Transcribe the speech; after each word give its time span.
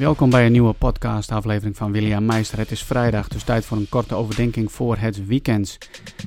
Welkom 0.00 0.30
bij 0.30 0.46
een 0.46 0.52
nieuwe 0.52 0.72
podcast 0.72 1.30
aflevering 1.30 1.76
van 1.76 1.92
William 1.92 2.24
Meister. 2.24 2.58
Het 2.58 2.70
is 2.70 2.82
vrijdag, 2.82 3.28
dus 3.28 3.42
tijd 3.42 3.64
voor 3.64 3.76
een 3.76 3.88
korte 3.88 4.14
overdenking 4.14 4.72
voor 4.72 4.96
het 4.96 5.26
weekend. 5.26 5.78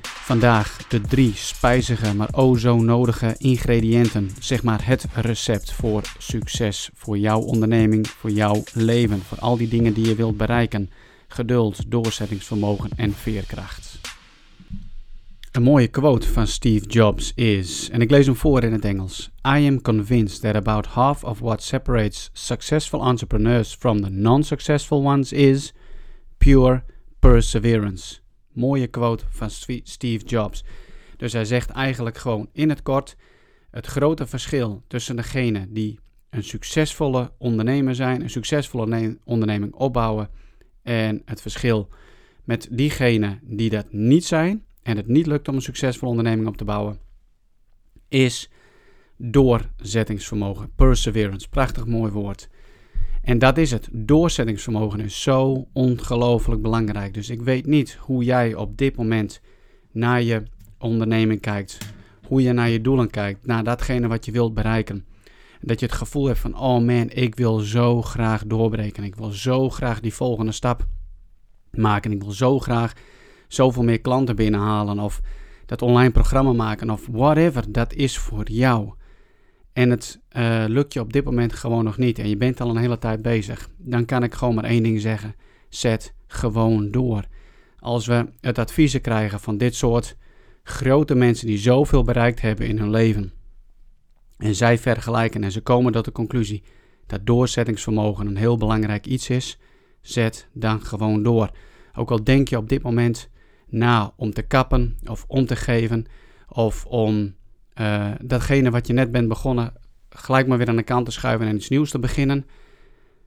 Vandaag 0.02 0.88
de 0.88 1.02
drie 1.02 1.34
spijzige, 1.36 2.16
maar 2.16 2.30
o 2.32 2.56
zo 2.56 2.78
nodige 2.78 3.36
ingrediënten. 3.38 4.30
Zeg 4.40 4.64
maar 4.64 4.86
het 4.86 5.06
recept 5.14 5.72
voor 5.72 6.02
succes, 6.18 6.90
voor 6.94 7.18
jouw 7.18 7.40
onderneming, 7.40 8.08
voor 8.08 8.30
jouw 8.30 8.64
leven, 8.74 9.22
voor 9.22 9.40
al 9.40 9.58
die 9.58 9.68
dingen 9.68 9.94
die 9.94 10.08
je 10.08 10.16
wilt 10.16 10.38
bereiken. 10.38 10.90
Geduld, 11.28 11.92
doorzettingsvermogen 11.92 12.90
en 12.96 13.14
veerkracht. 13.14 14.03
Een 15.54 15.64
mooie 15.64 15.88
quote 15.88 16.28
van 16.28 16.48
Steve 16.48 16.86
Jobs 16.86 17.34
is, 17.34 17.90
en 17.90 18.02
ik 18.02 18.10
lees 18.10 18.26
hem 18.26 18.36
voor 18.36 18.64
in 18.64 18.72
het 18.72 18.86
Engels: 18.86 19.32
I 19.48 19.68
am 19.68 19.82
convinced 19.82 20.42
that 20.42 20.56
about 20.56 20.86
half 20.86 21.24
of 21.24 21.40
what 21.40 21.64
separates 21.64 22.30
successful 22.34 23.06
entrepreneurs 23.06 23.76
from 23.76 24.02
the 24.02 24.10
non-successful 24.10 25.04
ones 25.04 25.32
is 25.32 25.74
pure 26.38 26.84
perseverance. 27.20 28.20
Mooie 28.52 28.88
quote 28.88 29.26
van 29.30 29.50
Steve 29.84 30.26
Jobs. 30.26 30.64
Dus 31.18 31.34
hij 31.34 31.46
zegt 31.46 31.70
eigenlijk 31.70 32.18
gewoon 32.18 32.50
in 32.54 32.70
het 32.70 32.82
kort: 32.82 33.16
het 33.72 33.86
grote 33.86 34.28
verschil 34.28 34.84
tussen 34.88 35.16
degene 35.16 35.68
die 35.70 36.00
een 36.30 36.44
succesvolle 36.44 37.32
ondernemer 37.38 37.96
zijn, 37.96 38.22
een 38.22 38.30
succesvolle 38.30 39.18
onderneming 39.24 39.74
opbouwen, 39.74 40.30
en 40.84 41.22
het 41.26 41.42
verschil 41.42 41.90
met 42.44 42.68
diegenen 42.72 43.40
die 43.44 43.70
dat 43.70 43.86
niet 43.92 44.26
zijn 44.26 44.64
en 44.84 44.98
het 44.98 45.08
niet 45.08 45.26
lukt 45.26 45.48
om 45.48 45.56
een 45.56 45.62
succesvolle 45.62 46.12
onderneming 46.12 46.48
op 46.48 46.58
te 46.58 46.66
bouwen, 46.66 47.00
is 48.08 48.50
doorzettingsvermogen. 49.18 50.72
Perseverance, 50.76 51.50
prachtig 51.50 51.86
mooi 51.86 52.12
woord. 52.12 52.50
En 53.22 53.40
dat 53.40 53.58
is 53.58 53.72
het. 53.72 53.90
Doorzettingsvermogen 53.92 55.00
is 55.00 55.22
zo 55.22 55.68
ongelooflijk 55.74 56.62
belangrijk. 56.62 57.14
Dus 57.14 57.30
ik 57.30 57.42
weet 57.42 57.66
niet 57.66 57.94
hoe 57.94 58.24
jij 58.24 58.56
op 58.56 58.78
dit 58.78 58.96
moment 58.96 59.42
naar 59.92 60.22
je 60.22 60.44
onderneming 60.78 61.42
kijkt. 61.42 61.78
Hoe 62.28 62.42
je 62.42 62.54
naar 62.54 62.70
je 62.70 62.82
doelen 62.82 63.10
kijkt. 63.10 63.46
Naar 63.46 63.64
datgene 63.64 64.08
wat 64.08 64.26
je 64.26 64.32
wilt 64.32 64.54
bereiken. 64.54 65.06
Dat 65.62 65.80
je 65.80 65.86
het 65.86 65.96
gevoel 65.96 66.26
hebt 66.26 66.40
van: 66.40 66.58
oh 66.60 66.86
man, 66.86 67.10
ik 67.10 67.36
wil 67.36 67.58
zo 67.58 68.02
graag 68.02 68.46
doorbreken. 68.46 69.04
Ik 69.04 69.16
wil 69.16 69.30
zo 69.30 69.70
graag 69.70 70.00
die 70.00 70.14
volgende 70.14 70.52
stap 70.52 70.88
maken. 71.72 72.12
Ik 72.12 72.22
wil 72.22 72.32
zo 72.32 72.60
graag 72.60 72.94
zoveel 73.54 73.84
meer 73.84 74.02
klanten 74.02 74.36
binnenhalen 74.36 75.00
of 75.00 75.22
dat 75.66 75.82
online 75.82 76.12
programma 76.12 76.54
maken 76.54 76.90
of 76.90 77.08
whatever, 77.12 77.72
dat 77.72 77.94
is 77.94 78.18
voor 78.18 78.50
jou. 78.50 78.94
En 79.74 79.90
het 79.90 80.22
uh, 80.38 80.64
lukt 80.68 80.94
je 80.94 81.00
op 81.00 81.14
dit 81.14 81.24
moment 81.24 81.54
gewoon 81.54 81.84
nog 81.84 81.98
niet 81.98 82.20
en 82.20 82.30
je 82.30 82.38
bent 82.38 82.62
al 82.62 82.70
een 82.70 82.78
hele 82.78 82.98
tijd 82.98 83.22
bezig. 83.22 83.70
Dan 83.78 84.06
kan 84.06 84.24
ik 84.24 84.34
gewoon 84.34 84.56
maar 84.56 84.64
één 84.64 84.84
ding 84.84 85.02
zeggen. 85.02 85.36
Zet 85.70 86.14
gewoon 86.28 86.92
door. 86.92 87.26
Als 87.80 88.08
we 88.08 88.26
het 88.40 88.58
adviezen 88.58 89.02
krijgen 89.02 89.40
van 89.40 89.58
dit 89.58 89.76
soort 89.76 90.18
grote 90.64 91.16
mensen 91.16 91.48
die 91.48 91.58
zoveel 91.58 92.04
bereikt 92.04 92.42
hebben 92.42 92.68
in 92.68 92.78
hun 92.78 92.90
leven. 92.90 93.34
En 94.38 94.56
zij 94.56 94.78
vergelijken 94.78 95.44
en 95.44 95.52
ze 95.52 95.62
komen 95.62 95.92
tot 95.92 96.06
de 96.06 96.12
conclusie 96.12 96.64
dat 97.08 97.26
doorzettingsvermogen 97.26 98.28
een 98.28 98.38
heel 98.38 98.58
belangrijk 98.58 99.06
iets 99.06 99.30
is. 99.30 99.58
Zet 100.02 100.48
dan 100.54 100.82
gewoon 100.82 101.24
door. 101.24 101.52
Ook 101.96 102.12
al 102.12 102.24
denk 102.24 102.48
je 102.48 102.58
op 102.58 102.70
dit 102.70 102.82
moment 102.82 103.30
na 103.74 104.14
om 104.16 104.34
te 104.34 104.42
kappen 104.42 104.98
of 105.06 105.26
om 105.28 105.46
te 105.46 105.56
geven 105.56 106.06
of 106.48 106.86
om 106.86 107.36
uh, 107.82 108.12
datgene 108.22 108.70
wat 108.70 108.88
je 108.88 108.94
net 108.94 109.12
bent 109.12 109.28
begonnen 109.28 109.74
gelijk 110.10 110.48
maar 110.48 110.58
weer 110.58 110.68
aan 110.70 110.76
de 110.76 110.84
kant 110.84 111.06
te 111.06 111.12
schuiven 111.12 111.48
en 111.48 111.56
iets 111.56 111.70
nieuws 111.70 111.90
te 111.92 112.00
beginnen. 112.00 112.46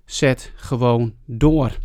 Zet 0.04 0.52
gewoon 0.54 1.14
door. 1.24 1.78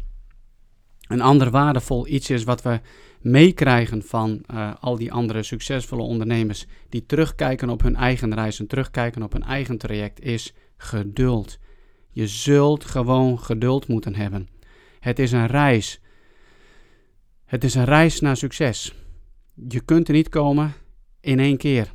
Een 1.08 1.22
ander 1.22 1.50
waardevol 1.50 2.08
iets 2.08 2.30
is 2.30 2.44
wat 2.44 2.62
we 2.62 2.80
meekrijgen 3.22 4.04
van 4.04 4.44
uh, 4.54 4.74
al 4.80 4.98
die 4.98 5.12
andere 5.12 5.44
succesvolle 5.44 6.02
ondernemers 6.02 6.66
die 6.90 7.06
terugkijken 7.06 7.70
op 7.70 7.82
hun 7.82 7.96
eigen 7.96 8.34
reis 8.34 8.60
en 8.60 8.68
terugkijken 8.68 9.24
op 9.24 9.34
hun 9.34 9.44
eigen 9.44 9.78
traject 9.78 10.22
is 10.22 10.54
geduld. 10.78 11.60
Je 12.10 12.28
zult 12.28 12.86
gewoon 12.86 13.40
geduld 13.40 13.88
moeten 13.88 14.16
hebben. 14.16 14.48
Het 15.00 15.20
is 15.20 15.32
een 15.32 15.48
reis. 15.48 16.01
Het 17.52 17.64
is 17.64 17.76
een 17.76 17.86
reis 17.86 18.20
naar 18.20 18.38
succes. 18.38 18.96
Je 19.70 19.80
kunt 19.80 20.08
er 20.08 20.14
niet 20.14 20.30
komen 20.30 20.74
in 21.20 21.40
één 21.40 21.58
keer. 21.58 21.94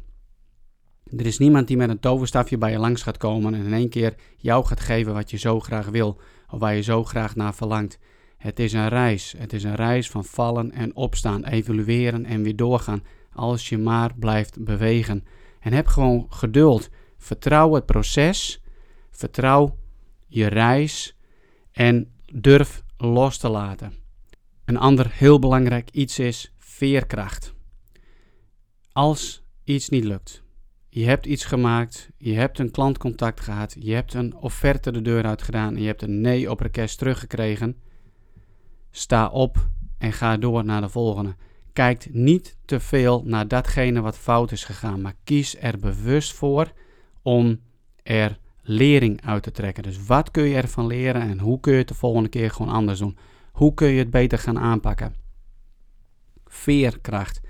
Er 1.17 1.27
is 1.27 1.39
niemand 1.39 1.69
die 1.69 1.77
met 1.77 1.89
een 1.89 2.01
toverstafje 2.01 2.59
bij 2.59 2.71
je 2.71 2.79
langs 2.79 3.03
gaat 3.03 3.17
komen 3.17 3.55
en 3.55 3.65
in 3.65 3.73
één 3.73 3.89
keer 3.89 4.15
jou 4.37 4.65
gaat 4.65 4.81
geven 4.81 5.15
wat 5.15 5.31
je 5.31 5.37
zo 5.37 5.61
graag 5.61 5.87
wil 5.87 6.21
of 6.51 6.59
waar 6.59 6.75
je 6.75 6.83
zo 6.83 7.05
graag 7.05 7.37
naar 7.37 7.55
verlangt. 7.55 7.99
Het 8.37 8.59
is 8.59 8.73
een 8.73 8.89
reis. 8.89 9.35
Het 9.39 9.53
is 9.53 9.65
een 9.65 9.75
reis 9.75 10.11
van 10.11 10.25
vallen 10.25 10.73
en 10.73 10.97
opstaan, 10.97 11.45
evolueren 11.45 12.25
en 12.25 12.43
weer 12.43 12.57
doorgaan. 12.57 13.03
Als 13.33 13.69
je 13.69 13.79
maar 13.79 14.15
blijft 14.19 14.65
bewegen. 14.65 15.25
En 15.61 15.73
heb 15.73 15.87
gewoon 15.87 16.27
geduld. 16.29 16.89
Vertrouw 17.19 17.75
het 17.75 17.87
proces. 17.87 18.63
Vertrouw 19.11 19.77
je 20.27 20.47
reis. 20.47 21.17
En 21.73 22.13
durf 22.33 22.83
los 22.97 23.39
te 23.39 23.49
laten. 23.49 24.06
Een 24.67 24.79
ander 24.79 25.11
heel 25.13 25.39
belangrijk 25.39 25.91
iets 25.91 26.19
is 26.19 26.53
veerkracht. 26.59 27.55
Als 28.93 29.43
iets 29.65 29.89
niet 29.89 30.05
lukt, 30.05 30.43
je 30.89 31.05
hebt 31.05 31.27
iets 31.27 31.45
gemaakt, 31.45 32.11
je 32.17 32.35
hebt 32.35 32.59
een 32.59 32.71
klantcontact 32.71 33.41
gehad, 33.41 33.77
je 33.79 33.95
hebt 33.95 34.15
een 34.15 34.37
offerte 34.37 34.93
de 34.93 35.03
deur 35.03 35.25
uit 35.25 35.43
gedaan 35.43 35.77
je 35.77 35.87
hebt 35.87 36.03
een 36.03 36.21
nee 36.21 36.51
op 36.51 36.61
request 36.61 36.99
teruggekregen, 36.99 37.77
sta 38.91 39.29
op 39.29 39.69
en 39.99 40.13
ga 40.13 40.37
door 40.37 40.65
naar 40.65 40.81
de 40.81 40.89
volgende. 40.89 41.35
Kijk 41.73 42.09
niet 42.13 42.57
te 42.65 42.81
veel 42.81 43.23
naar 43.25 43.49
datgene 43.49 44.01
wat 44.01 44.19
fout 44.19 44.53
is 44.53 44.65
gegaan, 44.65 45.01
maar 45.01 45.17
kies 45.25 45.57
er 45.61 45.79
bewust 45.79 46.33
voor 46.33 46.73
om 47.23 47.61
er 48.03 48.39
lering 48.63 49.25
uit 49.25 49.43
te 49.43 49.51
trekken. 49.51 49.83
Dus 49.83 50.07
wat 50.07 50.31
kun 50.31 50.45
je 50.45 50.57
ervan 50.57 50.87
leren 50.87 51.23
en 51.23 51.39
hoe 51.39 51.61
kun 51.61 51.73
je 51.73 51.79
het 51.79 51.89
de 51.89 51.95
volgende 51.95 52.29
keer 52.29 52.51
gewoon 52.51 52.73
anders 52.73 52.99
doen? 52.99 53.17
Hoe 53.57 53.75
kun 53.75 53.89
je 53.89 53.99
het 53.99 54.11
beter 54.11 54.39
gaan 54.39 54.59
aanpakken? 54.59 55.15
Veerkracht. 56.45 57.41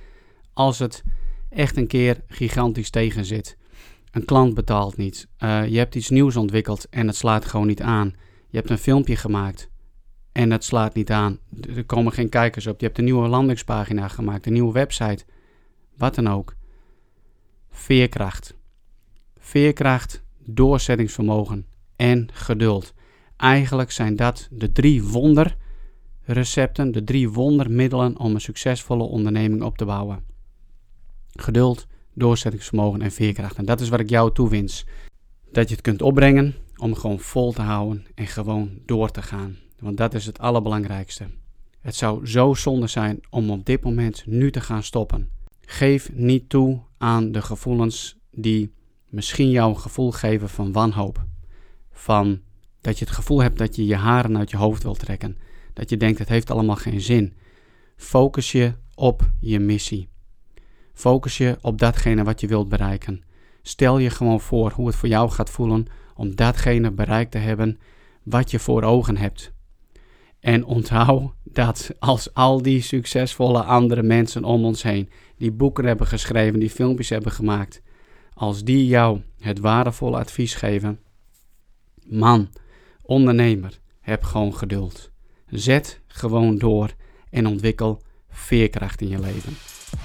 Als 0.53 0.79
het 0.79 1.03
echt 1.49 1.77
een 1.77 1.87
keer 1.87 2.21
gigantisch 2.29 2.91
tegen 2.91 3.25
zit. 3.25 3.57
Een 4.11 4.25
klant 4.25 4.55
betaalt 4.55 4.97
niet. 4.97 5.29
Uh, 5.39 5.67
je 5.67 5.79
hebt 5.79 5.95
iets 5.95 6.11
nieuws 6.11 6.37
ontwikkeld 6.37 6.89
en 6.89 7.07
het 7.07 7.17
slaat 7.17 7.45
gewoon 7.45 7.67
niet 7.67 7.83
aan. 7.83 8.15
Je 8.49 8.57
hebt 8.57 8.71
een 8.71 8.79
filmpje 8.79 9.17
gemaakt 9.17 9.71
en 10.33 10.51
het 10.51 10.65
slaat 10.65 10.95
niet 10.95 11.11
aan. 11.11 11.39
Er 11.77 11.85
komen 11.85 12.13
geen 12.13 12.29
kijkers 12.29 12.67
op. 12.67 12.81
Je 12.81 12.87
hebt 12.87 12.99
een 12.99 13.05
nieuwe 13.05 13.29
landingspagina 13.29 14.09
gemaakt, 14.09 14.47
een 14.47 14.53
nieuwe 14.53 14.73
website. 14.73 15.25
Wat 15.97 16.15
dan 16.15 16.29
ook. 16.29 16.55
Veerkracht. 17.71 18.57
Veerkracht, 19.39 20.23
doorzettingsvermogen 20.45 21.67
en 21.97 22.29
geduld. 22.33 22.95
Eigenlijk 23.37 23.91
zijn 23.91 24.17
dat 24.17 24.49
de 24.51 24.73
drie 24.73 25.05
wonder 25.05 25.57
recepten, 26.33 26.93
de 26.93 27.05
drie 27.05 27.31
wondermiddelen 27.31 28.19
om 28.19 28.35
een 28.35 28.41
succesvolle 28.41 29.03
onderneming 29.03 29.63
op 29.63 29.77
te 29.77 29.85
bouwen. 29.85 30.25
Geduld, 31.33 31.87
doorzettingsvermogen 32.15 33.03
en 33.03 33.13
veerkracht. 33.13 33.57
En 33.57 33.65
dat 33.65 33.81
is 33.81 33.89
wat 33.89 34.01
ik 34.01 34.11
jou 34.11 34.33
toewens. 34.33 34.85
Dat 35.53 35.69
je 35.69 35.75
het 35.75 35.85
kunt 35.85 36.03
opbrengen 36.03 36.55
om 36.77 36.95
gewoon 36.95 37.21
vol 37.21 37.53
te 37.53 37.63
houden 37.63 38.07
en 38.15 38.27
gewoon 38.27 38.71
door 38.87 39.11
te 39.11 39.23
gaan. 39.23 39.57
Want 39.79 39.97
dat 39.97 40.15
is 40.15 40.27
het 40.27 40.39
allerbelangrijkste. 40.39 41.27
Het 41.81 41.95
zou 41.95 42.27
zo 42.27 42.55
zonde 42.55 42.87
zijn 42.87 43.21
om 43.31 43.51
op 43.51 43.65
dit 43.65 43.83
moment 43.83 44.27
nu 44.27 44.51
te 44.51 44.61
gaan 44.61 44.83
stoppen. 44.83 45.29
Geef 45.61 46.13
niet 46.13 46.49
toe 46.49 46.81
aan 46.99 47.33
de 47.33 47.43
gevoelens 47.43 48.17
die 48.31 48.73
misschien 49.09 49.51
jou 49.51 49.71
een 49.71 49.81
gevoel 49.81 50.13
geven 50.13 50.49
van 50.49 50.73
wanhoop. 50.73 51.25
Van 51.91 52.41
dat 52.81 52.99
je 52.99 53.05
het 53.05 53.15
gevoel 53.15 53.43
hebt 53.43 53.59
dat 53.59 53.77
je 53.77 53.87
je 53.87 53.97
haren 53.97 54.39
uit 54.39 54.51
je 54.51 54.57
hoofd 54.57 54.83
wil 54.83 54.95
trekken 54.95 55.37
dat 55.77 55.91
je 55.91 55.97
denkt 55.97 56.19
het 56.19 56.29
heeft 56.29 56.51
allemaal 56.51 56.77
geen 56.77 57.01
zin. 57.01 57.35
Focus 57.97 58.53
je 58.53 58.73
op 58.95 59.31
je 59.41 59.59
missie. 59.59 60.09
Focus 60.93 61.39
je 61.39 61.59
op 61.61 61.79
datgene 61.79 62.25
wat 62.25 62.41
je 62.41 62.47
wilt 62.47 62.69
bereiken. 62.69 63.23
Stel 63.63 63.99
je 63.99 64.11
gewoon 64.11 64.41
voor 64.41 64.71
hoe 64.71 64.87
het 64.87 64.97
voor 64.97 65.09
jou 65.09 65.31
gaat 65.31 65.51
voelen 65.51 65.87
om 66.15 66.35
datgene 66.35 66.91
bereikt 66.91 67.31
te 67.31 67.39
hebben 67.39 67.79
wat 68.23 68.51
je 68.51 68.59
voor 68.59 68.83
ogen 68.83 69.17
hebt. 69.17 69.53
En 70.41 70.65
onthoud 70.65 71.33
dat 71.45 71.91
als 71.99 72.35
al 72.35 72.63
die 72.63 72.83
succesvolle 72.83 73.63
andere 73.63 74.03
mensen 74.03 74.45
om 74.45 74.65
ons 74.65 74.83
heen, 74.83 75.11
die 75.39 75.53
boeken 75.53 75.85
hebben 75.85 76.07
geschreven, 76.07 76.61
die 76.61 76.71
filmpjes 76.71 77.09
hebben 77.09 77.33
gemaakt, 77.33 77.83
als 78.35 78.65
die 78.65 78.87
jou 78.87 79.21
het 79.39 79.59
waardevolle 79.59 80.19
advies 80.19 80.55
geven, 80.55 81.01
man, 82.07 82.49
ondernemer, 83.03 83.81
heb 84.01 84.23
gewoon 84.23 84.55
geduld. 84.55 85.15
Zet 85.51 86.01
gewoon 86.07 86.59
door 86.59 86.91
en 87.31 87.47
ontwikkel 87.47 88.03
veerkracht 88.31 89.01
in 89.01 89.09
je 89.09 89.21
leven. 89.21 89.57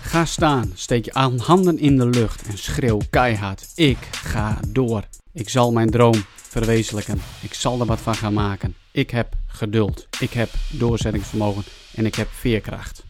Ga 0.01 0.25
staan, 0.25 0.71
steek 0.73 1.05
je 1.05 1.37
handen 1.37 1.79
in 1.79 1.97
de 1.97 2.05
lucht 2.05 2.41
en 2.41 2.57
schreeuw 2.57 2.99
keihard: 3.09 3.71
Ik 3.75 3.97
ga 4.11 4.59
door. 4.67 5.03
Ik 5.33 5.49
zal 5.49 5.71
mijn 5.71 5.89
droom 5.89 6.23
verwezenlijken. 6.35 7.21
Ik 7.41 7.53
zal 7.53 7.79
er 7.79 7.85
wat 7.85 7.99
van 7.99 8.15
gaan 8.15 8.33
maken. 8.33 8.75
Ik 8.91 9.09
heb 9.09 9.35
geduld. 9.47 10.07
Ik 10.19 10.33
heb 10.33 10.49
doorzettingsvermogen 10.69 11.63
en 11.95 12.05
ik 12.05 12.15
heb 12.15 12.27
veerkracht. 12.31 13.03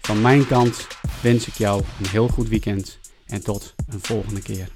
Van 0.00 0.20
mijn 0.20 0.46
kant 0.46 0.86
wens 1.20 1.46
ik 1.46 1.54
jou 1.54 1.82
een 1.98 2.08
heel 2.08 2.28
goed 2.28 2.48
weekend 2.48 2.98
en 3.26 3.42
tot 3.42 3.74
een 3.88 4.00
volgende 4.02 4.42
keer. 4.42 4.68